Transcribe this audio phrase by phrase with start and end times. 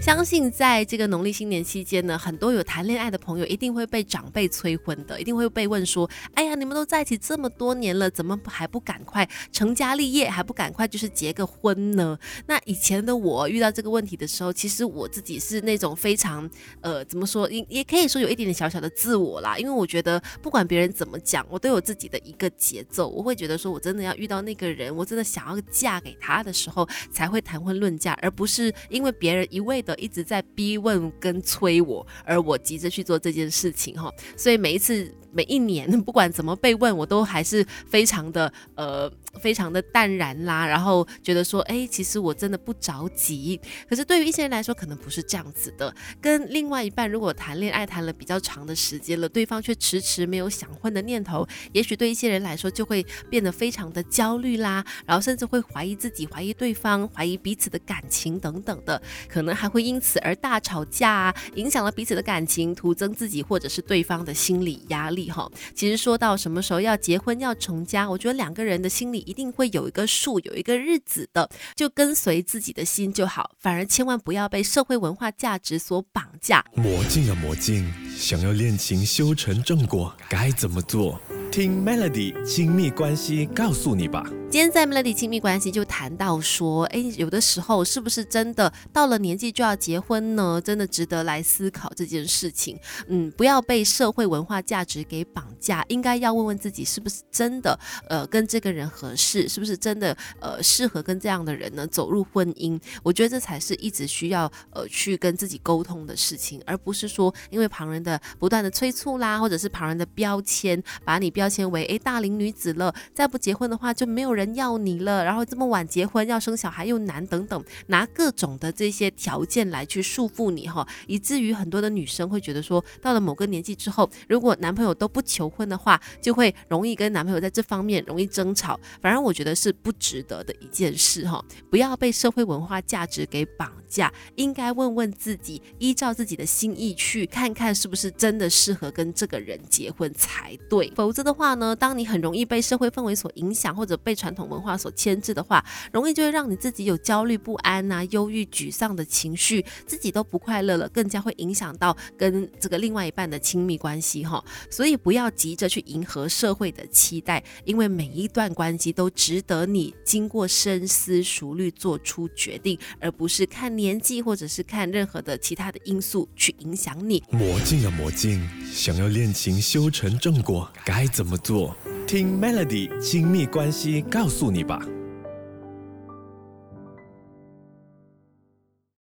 [0.00, 12.16] 相信在这个农历新年期间呢，很多有谈恋爱的朋友一定会被长辈催婚的，一定会被问说：“哎呀，你们都在一起这么多年了，怎么还不赶快成家立业，还不赶快就是结个婚呢？”
[12.46, 16.48] 那以前的我遇到这个问题的时候，其实我自己是那种非常
[16.80, 35.12] 呃，怎么说，也也可以说有一点点小小的自我啦，因为我觉得不管别人怎么讲，我都有自己的一个节奏，我会觉得说我真的要遇到那个人，我真的想要嫁给他的时候才会谈婚论嫁，而不是因为别人一味一直在逼问跟催我，而我急着去做这件事情哈，所以每一次。
[35.30, 43.60] 每一年 不管怎么被问，我都还是非常的呃，非常的淡然啦，然后觉得说，哎，其实我真的不着急。
[43.86, 45.94] 可是对于一些人来说，可能不是这样子的。
[46.18, 65.30] 跟另外一半如果谈恋爱谈了比较长的时间了，对方却迟迟没有想婚的念头，也许对一些人来说就会变得非常的焦虑啦，然后甚至会怀疑自己、怀疑对方、怀疑彼此的感情等等的，可能还会因此而大吵架啊，影响了彼此的感情，徒增自己或者是对方的心理压力。
[65.30, 76.64] 哈，其实说到什么时候要结婚要成家，我觉得两个人的心里一定会有一个数，有一个日子的，就跟随自己的心就好，反而千万不要被社会文化价值所绑架。
[76.74, 81.20] 魔镜啊魔镜，想要恋情修成正果，该怎么做？
[81.50, 84.24] 听 Melody 亲密关系告诉你吧。
[84.50, 90.58] 今天在 Melody 亲密关系就谈到说，哎，有的时候是不是真的到了年纪就要结婚呢？
[90.62, 92.78] 真的值得来思考这件事情。
[93.08, 102.80] 嗯，不要被社会文化价值给绑架，应该要问问自己是不是真的，呃，跟这个人合适，是不是真的，呃，适合跟这样的人呢走入婚姻？
[103.02, 114.38] 我觉得这才是一直需要呃去跟自己沟通的事情，而不是说因为旁人的不断的催促啦，或者是旁人的标签，把你标签为哎大龄女子了，再不结婚的话就没有。
[114.38, 128.78] 人要你了，然后这么晚结婚，要生小孩又难等等，拿各种的这些条件来去束缚你哈，以至于很多的女生会觉得说，到了某个年纪之后，如果男朋友都不求婚的话，就会容易跟男朋友在这方面容易争吵。
[129.00, 140.92] 反正我觉得是不值得的一件事哈，不要被社会文化价值给绑架，应该问问自己，依照自己的心意去看看是不是真的适合跟这个人结婚才对。
[140.94, 154.44] 否则的话呢，当你很容易被社会氛围所影响，或者被传统文化所牵制的话，容易就会让你自己有焦虑不安呐、忧郁、沮丧的情绪，自己都不快乐了，更加会影响到跟这个另外一半的亲密关系哈。
[154.70, 167.22] 所以不要急着去迎合社会的期待，因为每一段关系都值得你经过深思熟虑做出决定，而不是看年纪或者是看任何的其他的因素去影响你。
[167.30, 171.76] 魔镜啊魔镜，想要恋情修成正果，该怎么做？
[172.04, 174.84] 听 Melody 亲密关系告诉你吧。